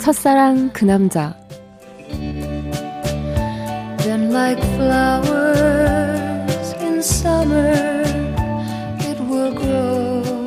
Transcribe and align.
첫사랑 0.00 0.70
그 0.72 0.84
남자 0.84 1.36
like 4.30 4.60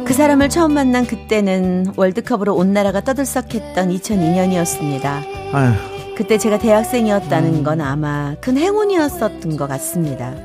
그 0.05 0.13
사람을 0.13 0.49
처음 0.49 0.73
만난 0.73 1.07
그때는 1.07 1.87
월드컵으로 1.95 2.55
온 2.55 2.71
나라가 2.71 3.01
떠들썩했던 3.01 3.89
2002년이었습니다. 3.89 5.05
아휴. 5.53 5.73
그때 6.15 6.37
제가 6.37 6.59
대학생이었다는 6.59 7.63
건 7.63 7.81
아마 7.81 8.35
큰 8.39 8.57
행운이었었던 8.57 9.57
것 9.57 9.67
같습니다. 9.67 10.35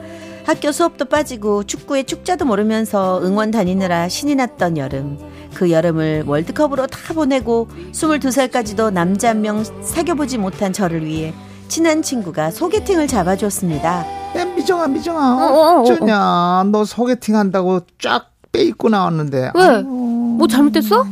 학교 0.45 0.73
수업도 0.73 1.05
빠지고 1.05 1.65
축구에 1.65 2.05
축자도 2.05 2.47
모르면서 2.47 3.20
응원 3.22 3.50
다니느라 3.50 4.09
신이 4.09 4.34
났던 4.37 4.78
여름. 4.78 5.19
그 5.54 5.70
여름을 5.70 6.24
월드컵으로 6.27 6.86
다 6.86 7.14
보내고 7.14 7.68
22살까지도 7.92 8.92
남자 8.92 9.30
한 9.30 9.38
명 9.42 9.62
사귀어보지 9.82 10.38
못한 10.38 10.72
저를 10.72 11.04
위해 11.04 11.32
친한 11.68 12.02
친구가 12.02 12.50
소개팅을 12.50 13.06
잡아줬습니다. 13.08 14.06
야, 14.36 14.44
미정아, 14.56 14.88
미정아. 14.88 15.36
어, 15.36 15.52
어, 15.52 15.78
어, 15.78 15.82
어쩌냐. 15.82 16.64
너 16.72 16.84
소개팅 16.84 17.36
한다고 17.36 17.80
쫙 18.00 18.30
빼입고 18.52 18.88
나왔는데. 18.88 19.52
왜? 19.54 19.62
아유. 19.62 19.82
뭐 19.84 20.46
잘못됐어? 20.48 21.06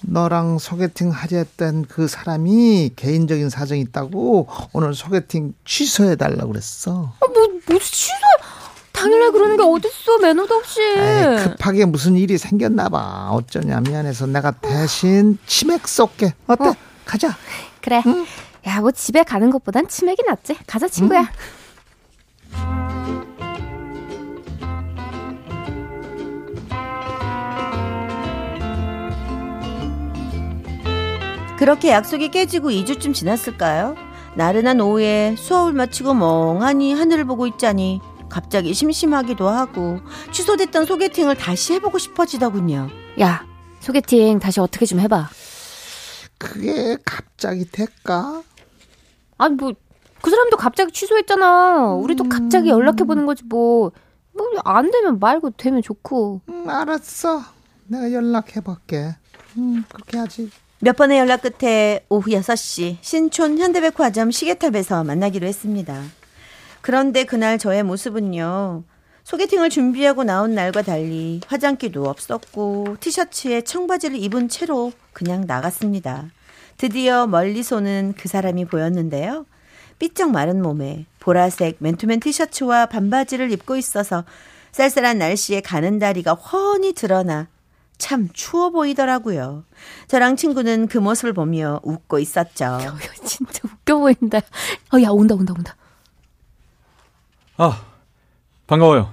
너랑 0.00 0.58
소개팅 0.58 1.10
하려 1.10 1.38
했던 1.38 1.84
그 1.86 2.06
사람이 2.08 2.92
개인적인 2.96 3.50
사정이 3.50 3.80
있다고 3.82 4.46
오늘 4.72 4.94
소개팅 4.94 5.52
취소해달라고 5.64 6.48
그랬어. 6.48 7.12
아, 7.20 7.26
뭐, 7.26 7.46
뭐 7.66 7.78
취소? 7.78 8.12
당연히 8.98 9.30
그러는 9.32 9.56
게 9.56 9.62
어딨어 9.62 10.18
매너도 10.20 10.54
없이 10.54 10.80
에이, 10.82 11.36
급하게 11.44 11.84
무슨 11.84 12.16
일이 12.16 12.36
생겼나 12.38 12.88
봐 12.88 13.28
어쩌냐 13.32 13.80
미안해서 13.80 14.26
내가 14.26 14.50
대신 14.52 15.38
치맥 15.46 15.86
쏠게 15.86 16.34
어때? 16.46 16.68
어. 16.68 16.74
가자 17.04 17.36
그래 17.80 18.02
응? 18.06 18.26
야, 18.66 18.80
뭐 18.80 18.90
집에 18.90 19.22
가는 19.22 19.50
것보단 19.50 19.88
치맥이 19.88 20.22
낫지. 20.26 20.56
가자, 20.66 20.88
친구야. 20.88 21.20
음. 21.20 21.26
그렇게 31.58 31.90
약속이 31.90 32.30
깨지고 32.30 32.70
2주쯤 32.70 33.14
지났을까요? 33.14 33.96
나른한 34.36 34.80
오후에 34.80 35.34
수업을 35.36 35.72
마치고 35.72 36.14
멍하니 36.14 36.92
하늘을 36.94 37.24
보고 37.24 37.46
있자니 37.46 38.00
갑자기 38.28 38.74
심심하기도 38.74 39.48
하고 39.48 40.00
취소됐던 40.32 40.86
소개팅을 40.86 41.36
다시 41.36 41.74
해보고 41.74 41.98
싶어지더군요. 41.98 42.88
야, 43.20 43.46
소개팅 43.80 44.38
다시 44.38 44.60
어떻게 44.60 44.86
좀 44.86 45.00
해봐. 45.00 45.28
그게 46.38 46.96
갑자기 47.04 47.64
될까? 47.70 48.42
아니 49.38 49.54
뭐 49.54 49.72
그 50.20 50.30
사람도 50.30 50.56
갑자기 50.56 50.92
취소했잖아. 50.92 51.92
우리도 51.94 52.24
음. 52.24 52.28
갑자기 52.28 52.68
연락해 52.70 53.04
보는 53.04 53.24
거지 53.26 53.44
뭐. 53.44 53.92
뭐 54.36 54.48
안 54.64 54.90
되면 54.90 55.18
말고 55.18 55.50
되면 55.50 55.80
좋고. 55.82 56.40
음, 56.48 56.68
알았어. 56.68 57.40
내가 57.86 58.12
연락해 58.12 58.60
볼게. 58.62 59.14
음, 59.56 59.84
그렇게 59.92 60.18
하지. 60.18 60.50
몇 60.80 60.96
번의 60.96 61.18
연락 61.18 61.42
끝에 61.42 62.04
오후 62.08 62.30
6시 62.30 62.98
신촌 63.00 63.58
현대백화점 63.58 64.30
시계탑에서 64.30 65.02
만나기로 65.04 65.46
했습니다. 65.46 66.02
그런데 66.88 67.24
그날 67.24 67.58
저의 67.58 67.82
모습은요. 67.82 68.82
소개팅을 69.22 69.68
준비하고 69.68 70.24
나온 70.24 70.54
날과 70.54 70.80
달리 70.80 71.38
화장기도 71.46 72.08
없었고 72.08 72.96
티셔츠에 72.98 73.60
청바지를 73.60 74.16
입은 74.16 74.48
채로 74.48 74.92
그냥 75.12 75.44
나갔습니다. 75.46 76.30
드디어 76.78 77.26
멀리서는 77.26 78.14
그 78.16 78.30
사람이 78.30 78.64
보였는데요. 78.64 79.44
삐쩍 79.98 80.30
마른 80.30 80.62
몸에 80.62 81.04
보라색 81.18 81.76
맨투맨 81.80 82.20
티셔츠와 82.20 82.86
반바지를 82.86 83.52
입고 83.52 83.76
있어서 83.76 84.24
쌀쌀한 84.72 85.18
날씨에 85.18 85.60
가는 85.60 85.98
다리가 85.98 86.32
훤히 86.32 86.94
드러나 86.94 87.48
참 87.98 88.30
추워 88.32 88.70
보이더라고요. 88.70 89.64
저랑 90.06 90.36
친구는 90.36 90.86
그 90.86 90.96
모습을 90.96 91.34
보며 91.34 91.80
웃고 91.82 92.18
있었죠. 92.18 92.64
야, 92.80 92.96
진짜 93.26 93.60
웃겨 93.62 93.98
보인다. 93.98 94.38
어, 94.94 95.02
야, 95.02 95.10
온다, 95.10 95.34
온다, 95.34 95.52
온다. 95.54 95.76
아, 97.58 97.84
반가워요. 98.68 99.12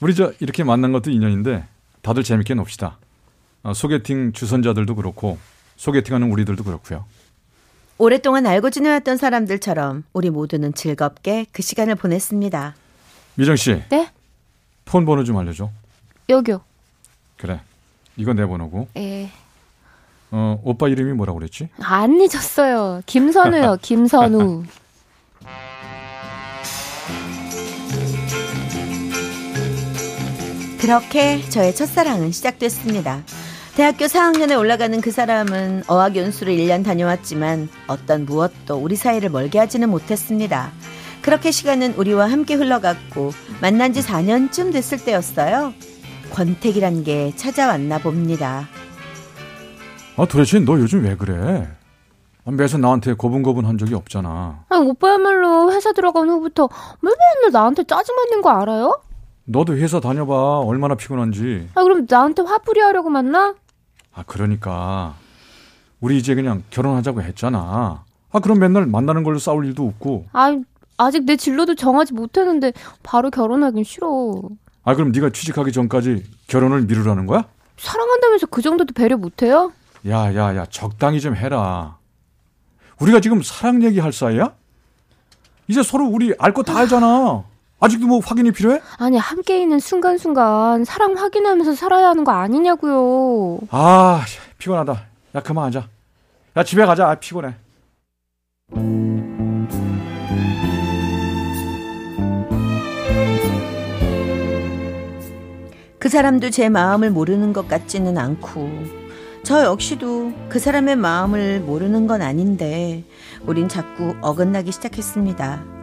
우리 0.00 0.14
저 0.14 0.32
이렇게 0.38 0.62
만난 0.64 0.92
것도 0.92 1.10
인연인데 1.10 1.64
다들 2.02 2.22
재밌게 2.22 2.54
놉시다. 2.54 2.98
아, 3.64 3.74
소개팅 3.74 4.32
주선자들도 4.32 4.94
그렇고 4.94 5.36
소개팅하는 5.76 6.30
우리들도 6.30 6.62
그렇고요. 6.64 7.04
오랫동안 7.98 8.46
알고 8.46 8.70
지내왔던 8.70 9.16
사람들처럼 9.18 10.04
우리 10.12 10.30
모두는 10.30 10.72
즐겁게 10.72 11.46
그 11.52 11.62
시간을 11.62 11.96
보냈습니다. 11.96 12.74
미정 13.34 13.56
씨. 13.56 13.82
네? 13.90 14.10
폰 14.84 15.04
번호 15.04 15.24
좀 15.24 15.36
알려줘. 15.36 15.68
여기요. 16.28 16.62
그래. 17.36 17.60
이건 18.16 18.36
내 18.36 18.46
번호고. 18.46 18.88
예. 18.96 19.30
어, 20.30 20.60
오빠 20.62 20.88
이름이 20.88 21.12
뭐라고 21.14 21.40
그랬지? 21.40 21.70
안 21.80 22.20
잊었어요. 22.20 23.02
김선우요. 23.04 23.78
김선우. 23.82 24.64
그렇게 30.80 31.42
저의 31.50 31.74
첫사랑은 31.74 32.32
시작됐습니다. 32.32 33.22
대학교 33.76 34.06
4학년에 34.06 34.58
올라가는 34.58 34.98
그 35.02 35.10
사람은 35.10 35.84
어학연수를 35.86 36.54
1년 36.54 36.82
다녀왔지만 36.84 37.68
어떤 37.86 38.24
무엇도 38.24 38.76
우리 38.76 38.96
사이를 38.96 39.28
멀게 39.28 39.58
하지는 39.58 39.90
못했습니다. 39.90 40.72
그렇게 41.20 41.50
시간은 41.50 41.94
우리와 41.94 42.30
함께 42.30 42.54
흘러갔고 42.54 43.32
만난 43.60 43.92
지 43.92 44.00
4년쯤 44.00 44.72
됐을 44.72 45.04
때였어요. 45.04 45.74
권태기란 46.32 47.04
게 47.04 47.32
찾아왔나 47.36 47.98
봅니다. 47.98 48.66
아 50.16 50.24
도대체 50.26 50.60
너 50.60 50.78
요즘 50.78 51.04
왜 51.04 51.14
그래? 51.14 51.68
매사 52.44 52.78
나한테 52.78 53.12
고분고분 53.12 53.66
한 53.66 53.76
적이 53.76 53.94
없잖아. 53.96 54.64
아 54.68 54.76
오빠야말로 54.76 55.72
회사 55.72 55.92
들어간 55.92 56.30
후부터 56.30 56.70
맨날 57.00 57.52
나한테 57.52 57.84
짜증만 57.84 58.30
낸거 58.30 58.48
알아요? 58.48 58.98
너도 59.44 59.74
회사 59.76 60.00
다녀봐 60.00 60.60
얼마나 60.60 60.94
피곤한지. 60.94 61.68
아 61.74 61.82
그럼 61.82 62.06
나한테 62.08 62.42
화풀이 62.42 62.80
하려고 62.80 63.10
만나? 63.10 63.54
아 64.14 64.22
그러니까 64.26 65.14
우리 66.00 66.18
이제 66.18 66.34
그냥 66.34 66.62
결혼하자고 66.70 67.22
했잖아. 67.22 68.04
아 68.32 68.38
그럼 68.40 68.58
맨날 68.58 68.86
만나는 68.86 69.22
걸로 69.24 69.38
싸울 69.38 69.66
일도 69.66 69.86
없고. 69.86 70.26
아 70.32 70.56
아직 70.98 71.24
내 71.24 71.36
진로도 71.36 71.74
정하지 71.74 72.14
못했는데 72.14 72.72
바로 73.02 73.30
결혼하긴 73.30 73.84
싫어. 73.84 74.40
아 74.84 74.94
그럼 74.94 75.12
네가 75.12 75.30
취직하기 75.30 75.72
전까지 75.72 76.24
결혼을 76.46 76.82
미루라는 76.82 77.26
거야? 77.26 77.44
사랑한다면서 77.76 78.46
그 78.46 78.62
정도도 78.62 78.92
배려 78.94 79.16
못해요? 79.16 79.72
야 80.06 80.32
야 80.34 80.56
야 80.56 80.64
적당히 80.66 81.20
좀 81.20 81.34
해라. 81.34 81.96
우리가 83.00 83.20
지금 83.20 83.42
사랑 83.42 83.82
얘기할 83.82 84.12
사이야? 84.12 84.52
이제 85.68 85.82
서로 85.82 86.06
우리 86.06 86.34
알 86.38 86.52
거 86.52 86.62
다 86.62 86.76
알잖아. 86.78 87.44
아직도 87.80 88.06
뭐 88.06 88.20
확인이 88.20 88.52
필요해? 88.52 88.80
아니 88.98 89.16
함께 89.16 89.60
있는 89.60 89.78
순간순간 89.78 90.84
사랑 90.84 91.16
확인하면서 91.16 91.74
살아야 91.74 92.08
하는 92.10 92.24
거 92.24 92.32
아니냐고요. 92.32 93.60
아 93.70 94.22
피곤하다. 94.58 94.92
야 95.34 95.40
그만 95.40 95.64
하자. 95.66 95.88
야 96.56 96.62
집에 96.62 96.84
가자. 96.84 97.08
아, 97.08 97.14
피곤해. 97.14 97.54
그 105.98 106.08
사람도 106.08 106.50
제 106.50 106.68
마음을 106.68 107.10
모르는 107.10 107.52
것 107.52 107.68
같지는 107.68 108.16
않고 108.18 108.70
저 109.42 109.64
역시도 109.64 110.32
그 110.48 110.58
사람의 110.58 110.96
마음을 110.96 111.60
모르는 111.60 112.06
건 112.06 112.20
아닌데 112.22 113.04
우린 113.46 113.68
자꾸 113.68 114.14
어긋나기 114.20 114.72
시작했습니다. 114.72 115.79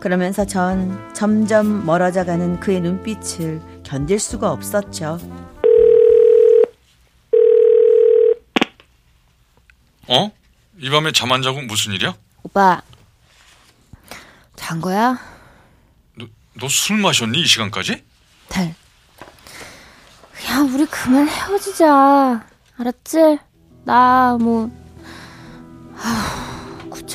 그러면서 0.00 0.46
전 0.46 1.12
점점 1.14 1.84
멀어져 1.84 2.24
가는 2.24 2.58
그의 2.58 2.80
눈빛을 2.80 3.60
견딜 3.84 4.18
수가 4.18 4.50
없었죠. 4.50 5.18
어? 10.08 10.30
이 10.78 10.90
밤에 10.90 11.12
잠 11.12 11.30
안 11.32 11.42
자고 11.42 11.60
무슨 11.62 11.92
일이야? 11.92 12.14
오빠, 12.42 12.80
잔 14.56 14.80
거야? 14.80 15.18
너술 16.54 16.96
마셨니 16.98 17.40
이 17.40 17.46
시간까지? 17.46 18.02
달. 18.48 18.66
야, 20.48 20.58
우리 20.74 20.84
그만 20.86 21.28
헤어지자. 21.28 22.44
알았지? 22.78 23.38
나, 23.84 24.36
뭐, 24.40 24.70
아휴, 25.96 26.39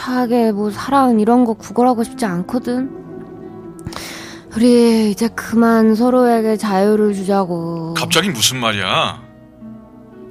구차하게 0.06 0.52
뭐 0.52 0.70
사랑 0.70 1.20
이런 1.20 1.46
거 1.46 1.54
구걸하고 1.54 2.04
싶지 2.04 2.26
않거든. 2.26 3.04
우리 4.56 5.10
이제 5.12 5.28
그만 5.30 5.96
서로에게 5.96 6.58
자유를 6.58 7.14
주자고. 7.14 7.96
갑자기 7.96 8.30
무슨 8.30 8.60
말이야? 8.60 9.22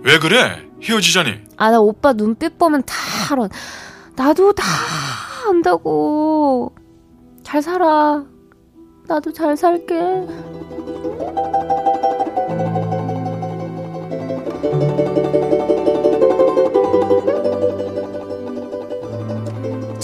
왜 0.02 0.18
그래? 0.18 0.62
헤어지자니. 0.82 1.32
아, 1.56 1.70
나 1.70 1.80
오빠 1.80 2.12
눈빛 2.12 2.56
보면 2.56 2.84
다 2.86 2.94
알아. 3.32 3.48
나도 4.16 4.52
다 4.52 4.64
안다고. 5.48 6.72
잘 7.42 7.60
살아. 7.60 8.24
나도 9.06 9.32
잘 9.32 9.56
살게. 9.56 9.94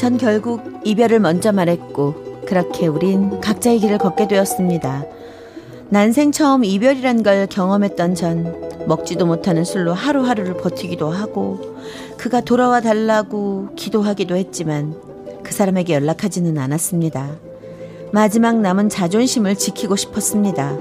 전 0.00 0.16
결국 0.16 0.62
이별을 0.82 1.20
먼저 1.20 1.52
말했고 1.52 2.44
그렇게 2.46 2.86
우린 2.86 3.38
각자의 3.42 3.80
길을 3.80 3.98
걷게 3.98 4.28
되었습니다. 4.28 5.04
난생 5.90 6.32
처음 6.32 6.64
이별이란 6.64 7.22
걸 7.22 7.46
경험했던 7.46 8.14
전 8.14 8.86
먹지도 8.86 9.26
못하는 9.26 9.62
술로 9.62 9.92
하루하루를 9.92 10.56
버티기도 10.56 11.10
하고 11.10 11.76
그가 12.16 12.40
돌아와 12.40 12.80
달라고 12.80 13.74
기도하기도 13.76 14.36
했지만 14.36 14.94
그 15.42 15.52
사람에게 15.52 15.92
연락하지는 15.92 16.56
않았습니다. 16.56 17.32
마지막 18.10 18.58
남은 18.58 18.88
자존심을 18.88 19.56
지키고 19.56 19.96
싶었습니다. 19.96 20.78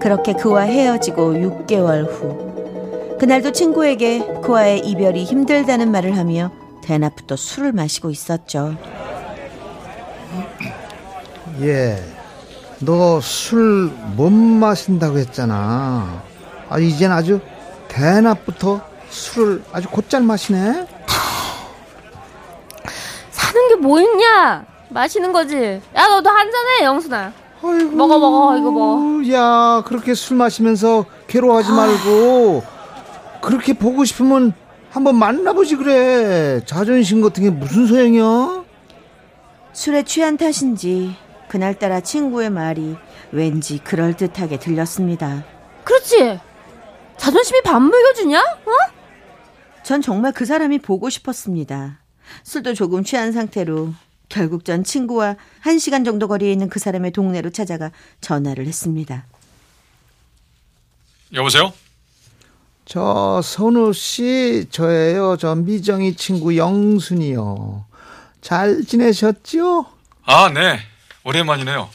그렇게 0.00 0.32
그와 0.32 0.62
헤어지고 0.62 1.34
6개월 1.34 2.10
후 2.10 3.18
그날도 3.20 3.52
친구에게 3.52 4.40
그와의 4.42 4.80
이별이 4.80 5.22
힘들다는 5.22 5.92
말을 5.92 6.16
하며 6.18 6.50
대낮부터 6.86 7.34
술을 7.36 7.72
마시고 7.72 8.10
있었죠. 8.10 8.76
예. 11.60 12.02
너 12.80 13.16
술 13.18 13.90
못 14.16 14.30
마신다고 14.30 15.18
했잖아. 15.18 16.22
아, 16.68 16.78
이젠 16.78 17.10
아주 17.10 17.40
대낮부터 17.88 18.80
술을 19.08 19.64
아주 19.72 19.88
곧잘 19.88 20.22
마시네? 20.22 20.86
사는 23.30 23.68
게 23.68 23.74
뭐 23.76 24.00
있냐? 24.00 24.64
마시는 24.90 25.32
거지. 25.32 25.80
야, 25.96 26.06
너도 26.08 26.30
한잔해, 26.30 26.84
영순아. 26.84 27.32
아이고. 27.64 27.90
먹어, 27.96 28.18
먹어, 28.18 28.56
이거 28.56 28.70
먹어. 28.70 29.32
야, 29.32 29.82
그렇게 29.86 30.14
술 30.14 30.36
마시면서 30.36 31.04
괴로워하지 31.26 31.70
말고, 31.72 32.62
그렇게 33.42 33.72
보고 33.72 34.04
싶으면 34.04 34.52
한번 34.96 35.16
만나보지 35.16 35.76
그래. 35.76 36.64
자존심 36.64 37.20
같은 37.20 37.42
게 37.42 37.50
무슨 37.50 37.86
소용이야? 37.86 38.64
술에 39.74 40.02
취한 40.04 40.38
탓인지 40.38 41.14
그날따라 41.48 42.00
친구의 42.00 42.48
말이 42.48 42.96
왠지 43.30 43.76
그럴듯하게 43.76 44.58
들렸습니다. 44.58 45.44
그렇지. 45.84 46.40
자존심이 47.18 47.60
반물겨주냐? 47.60 48.40
어? 48.40 49.82
전 49.82 50.00
정말 50.00 50.32
그 50.32 50.46
사람이 50.46 50.78
보고 50.78 51.10
싶었습니다. 51.10 52.00
술도 52.44 52.72
조금 52.72 53.04
취한 53.04 53.32
상태로 53.32 53.92
결국 54.30 54.64
전 54.64 54.82
친구와 54.82 55.36
한 55.60 55.78
시간 55.78 56.04
정도 56.04 56.26
거리에 56.26 56.50
있는 56.50 56.70
그 56.70 56.78
사람의 56.78 57.10
동네로 57.10 57.50
찾아가 57.50 57.90
전화를 58.22 58.66
했습니다. 58.66 59.26
여보세요? 61.34 61.74
저 62.86 63.40
선우 63.42 63.92
씨, 63.92 64.66
저예요. 64.70 65.36
저 65.38 65.54
미정이 65.56 66.14
친구 66.14 66.56
영순이요. 66.56 67.84
잘 68.40 68.84
지내셨죠? 68.84 69.86
아, 70.24 70.48
네. 70.52 70.78
오랜만이네요. 71.24 71.88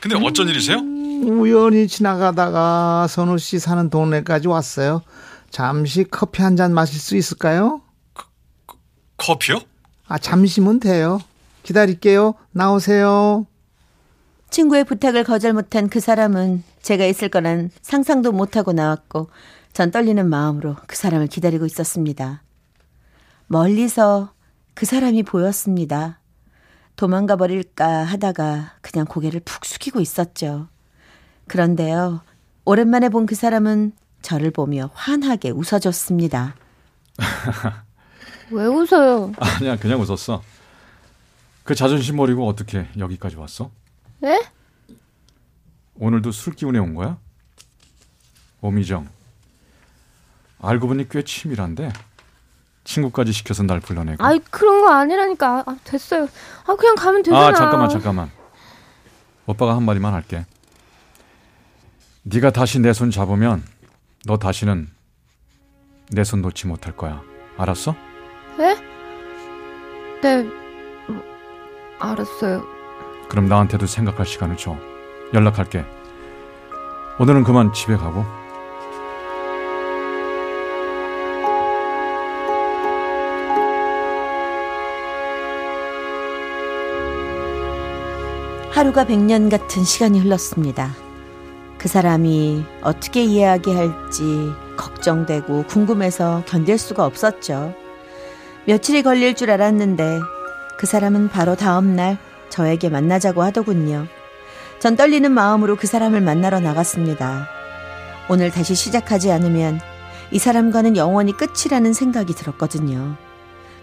근데 0.00 0.16
어쩐 0.16 0.48
일이세요? 0.48 0.78
우연히 0.78 1.86
지나가다가 1.86 3.06
선우 3.06 3.36
씨 3.36 3.58
사는 3.58 3.90
동네까지 3.90 4.48
왔어요. 4.48 5.02
잠시 5.50 6.04
커피 6.04 6.42
한 6.42 6.56
잔 6.56 6.72
마실 6.72 6.98
수 6.98 7.16
있을까요? 7.16 7.82
커피요? 9.18 9.60
아, 10.08 10.16
잠시면 10.16 10.80
돼요. 10.80 11.20
기다릴게요. 11.64 12.34
나오세요. 12.52 13.46
친구의 14.48 14.84
부탁을 14.84 15.22
거절 15.24 15.52
못한 15.52 15.90
그 15.90 16.00
사람은 16.00 16.64
제가 16.80 17.04
있을 17.04 17.28
거란 17.28 17.70
상상도 17.82 18.32
못하고 18.32 18.72
나왔고 18.72 19.28
전 19.72 19.90
떨리는 19.90 20.28
마음으로 20.28 20.76
그 20.86 20.96
사람을 20.96 21.26
기다리고 21.28 21.64
있었습니다. 21.66 22.42
멀리서 23.46 24.32
그 24.74 24.86
사람이 24.86 25.22
보였습니다. 25.24 26.20
도망가 26.96 27.36
버릴까 27.36 28.04
하다가 28.04 28.74
그냥 28.82 29.06
고개를 29.06 29.40
푹 29.44 29.64
숙이고 29.64 30.00
있었죠. 30.00 30.68
그런데요, 31.48 32.20
오랜만에 32.64 33.08
본 33.08 33.26
그 33.26 33.34
사람은 33.34 33.92
저를 34.22 34.50
보며 34.50 34.90
환하게 34.92 35.50
웃어줬습니다. 35.50 36.54
왜 38.50 38.66
웃어요? 38.66 39.32
아니야, 39.38 39.76
그냥 39.76 40.00
웃었어. 40.00 40.42
그 41.64 41.74
자존심 41.74 42.16
버리고 42.16 42.46
어떻게 42.46 42.86
여기까지 42.98 43.36
왔어? 43.36 43.70
예? 44.24 44.40
오늘도 45.94 46.32
술 46.32 46.54
기운에 46.54 46.78
온 46.78 46.94
거야? 46.94 47.18
오미정. 48.60 49.08
알고 50.62 50.88
보니 50.88 51.08
꽤 51.08 51.22
치밀한데 51.22 51.92
친구까지 52.84 53.32
시켜서 53.32 53.62
날 53.62 53.80
불러내고. 53.80 54.24
아이, 54.24 54.38
그런 54.50 54.80
거 54.80 54.90
아니라니까. 54.90 55.64
아, 55.66 55.76
됐어요. 55.84 56.28
아, 56.66 56.74
그냥 56.74 56.94
가면 56.96 57.22
되잖아. 57.22 57.46
아 57.48 57.52
잠깐만 57.54 57.88
잠깐만. 57.88 58.30
오빠가 59.46 59.76
한 59.76 59.82
마디만 59.84 60.12
할게. 60.14 60.44
네가 62.22 62.50
다시 62.50 62.78
내 62.80 62.90
손 62.92 63.10
잡으면 63.10 63.62
너 64.26 64.36
다시는 64.36 64.88
내 66.12 66.22
손 66.22 66.42
놓지 66.42 66.66
못할 66.66 66.96
거야. 66.96 67.22
알았어? 67.56 67.94
예? 68.58 68.76
네. 70.22 70.36
음, 71.08 71.22
알았어요. 71.98 72.64
그럼 73.28 73.46
나한테도 73.48 73.86
생각할 73.86 74.26
시간을 74.26 74.56
줘. 74.56 74.76
연락할게. 75.32 75.84
오늘은 77.18 77.44
그만 77.44 77.72
집에 77.72 77.96
가고. 77.96 78.24
하루가 88.80 89.04
백년 89.04 89.50
같은 89.50 89.84
시간이 89.84 90.20
흘렀습니다. 90.20 90.96
그 91.76 91.86
사람이 91.86 92.64
어떻게 92.80 93.22
이해하게 93.22 93.74
할지 93.74 94.22
걱정되고 94.78 95.64
궁금해서 95.64 96.44
견딜 96.46 96.78
수가 96.78 97.04
없었죠. 97.04 97.74
며칠이 98.66 99.02
걸릴 99.02 99.34
줄 99.34 99.50
알았는데 99.50 100.20
그 100.78 100.86
사람은 100.86 101.28
바로 101.28 101.56
다음 101.56 101.94
날 101.94 102.16
저에게 102.48 102.88
만나자고 102.88 103.42
하더군요. 103.42 104.06
전 104.78 104.96
떨리는 104.96 105.30
마음으로 105.30 105.76
그 105.76 105.86
사람을 105.86 106.22
만나러 106.22 106.58
나갔습니다. 106.58 107.48
오늘 108.30 108.50
다시 108.50 108.74
시작하지 108.74 109.30
않으면 109.30 109.78
이 110.30 110.38
사람과는 110.38 110.96
영원히 110.96 111.34
끝이라는 111.36 111.92
생각이 111.92 112.32
들었거든요. 112.32 113.14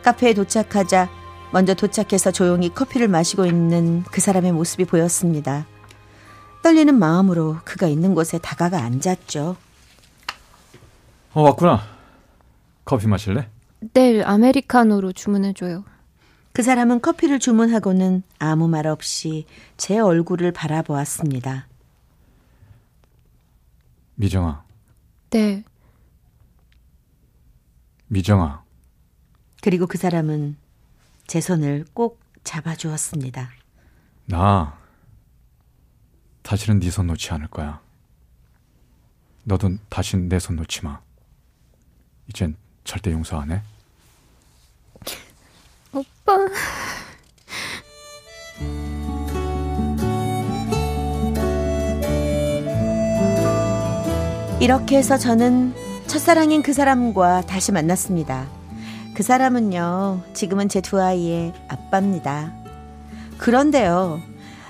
카페에 0.01 0.33
도착하자 0.33 1.07
먼저 1.51 1.73
도착해서 1.73 2.31
조용히 2.31 2.73
커피를 2.73 3.07
마시고 3.07 3.45
있는 3.45 4.03
그 4.03 4.21
사람의 4.21 4.51
모습이 4.51 4.85
보였습니다. 4.85 5.65
떨리는 6.61 6.93
마음으로 6.93 7.57
그가 7.63 7.87
있는 7.87 8.13
곳에 8.13 8.37
다가가 8.37 8.81
앉았죠. 8.83 9.55
어 11.33 11.41
왔구나. 11.41 11.81
커피 12.83 13.07
마실래? 13.07 13.49
네, 13.93 14.21
아메리카노로 14.23 15.13
주문해줘요. 15.13 15.83
그 16.51 16.63
사람은 16.63 17.01
커피를 17.01 17.39
주문하고는 17.39 18.23
아무 18.39 18.67
말 18.67 18.87
없이 18.87 19.45
제 19.77 19.99
얼굴을 19.99 20.51
바라보았습니다. 20.51 21.67
미정아, 24.15 24.63
네. 25.29 25.63
미정아. 28.07 28.63
그리고 29.61 29.85
그 29.85 29.97
사람은 29.97 30.57
제 31.27 31.41
손을 31.41 31.85
꼭 31.93 32.19
잡아주었습니다. 32.43 33.49
나 34.25 34.77
다시는 36.41 36.79
네 36.79 36.87
손 36.87 37.07
놓지 37.07 37.31
않을 37.33 37.47
거야. 37.47 37.81
너도 39.43 39.77
다시 39.89 40.17
내손 40.17 40.55
놓지 40.57 40.83
마. 40.83 40.99
이젠 42.27 42.55
절대 42.83 43.11
용서 43.11 43.39
안 43.39 43.51
해. 43.51 43.61
오빠. 45.93 46.47
이렇게 54.59 54.97
해서 54.97 55.17
저는 55.17 55.73
첫사랑인 56.07 56.63
그 56.63 56.73
사람과 56.73 57.41
다시 57.41 57.71
만났습니다. 57.71 58.47
그 59.17 59.23
사람은요, 59.23 60.21
지금은 60.35 60.69
제 60.69 60.79
두 60.79 61.01
아이의 61.01 61.51
아빠입니다. 61.69 62.53
그런데요, 63.39 64.21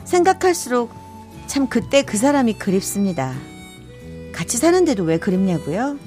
생각할수록 0.06 0.90
참 1.48 1.68
그때 1.68 2.02
그 2.02 2.16
사람이 2.16 2.54
그립습니다. 2.54 3.34
같이 4.32 4.56
사는데도 4.56 5.04
왜 5.04 5.18
그립냐고요? 5.18 5.98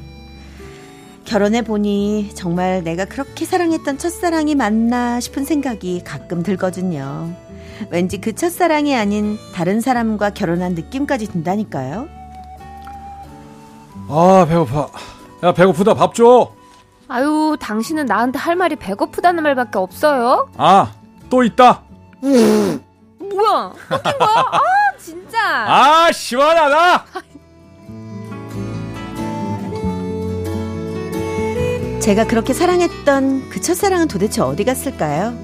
결혼해 1.27 1.61
보니 1.61 2.31
정말 2.35 2.83
내가 2.83 3.05
그렇게 3.05 3.45
사랑했던 3.45 3.99
첫사랑이 3.99 4.55
맞나 4.55 5.21
싶은 5.21 5.45
생각이 5.45 6.03
가끔 6.03 6.43
들거든요. 6.43 7.35
왠지 7.91 8.23
그 8.23 8.35
첫사랑이 8.35 8.97
아닌 8.97 9.37
다른 9.55 9.83
사람과 9.83 10.31
결혼한 10.31 10.73
느낌까지 10.77 11.27
든다니까요. 11.27 12.09
아 14.09 14.47
배고파. 14.49 14.89
야 15.43 15.53
배고프다 15.53 15.93
밥 15.93 16.15
줘. 16.15 16.59
아유, 17.11 17.57
당신은 17.61 18.07
나한테 18.07 18.39
할 18.39 18.55
말이 18.57 18.77
배고프다는 18.77 19.43
말밖에 19.43 19.79
없어요? 19.79 20.49
아 20.57 20.93
또 21.31 21.45
있다. 21.45 21.83
뭐야? 22.21 23.73
꺾인 23.89 24.19
거야? 24.19 24.29
아, 24.51 24.61
진짜. 24.99 25.39
아 25.41 26.11
시원하다. 26.13 27.05
제가 32.01 32.27
그렇게 32.27 32.53
사랑했던 32.53 33.49
그 33.51 33.61
첫사랑은 33.61 34.09
도대체 34.09 34.41
어디 34.41 34.65
갔을까요? 34.65 35.35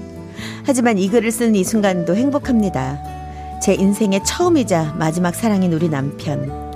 하지만 0.65 0.97
이 0.97 1.09
글을 1.09 1.31
쓴이 1.31 1.63
순간도 1.63 2.15
행복합니다. 2.15 2.97
제 3.63 3.73
인생의 3.73 4.23
처음이자 4.25 4.95
마지막 4.97 5.33
사랑인 5.33 5.71
우리 5.71 5.87
남편. 5.89 6.66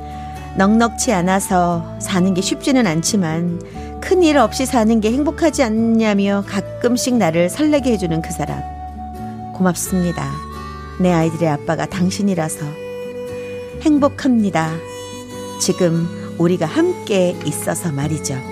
넉넉치 0.58 1.12
않아서 1.14 1.98
사는 2.00 2.34
게 2.34 2.42
쉽지는 2.42 2.86
않지만 2.88 3.62
큰 4.02 4.24
일 4.24 4.38
없이 4.38 4.66
사는 4.66 5.00
게 5.00 5.12
행복하지 5.12 5.64
않냐며 5.64 6.44
가끔씩 6.48 7.16
나를 7.16 7.50
설레게 7.50 7.92
해주는 7.94 8.22
그 8.22 8.32
사람. 8.32 8.62
고맙습니다. 9.54 10.30
내 11.00 11.12
아이들의 11.12 11.48
아빠가 11.50 11.86
당신이라서. 11.86 12.66
행복합니다. 13.82 14.72
지금 15.60 16.08
우리가 16.38 16.66
함께 16.66 17.36
있어서 17.46 17.92
말이죠. 17.92 18.51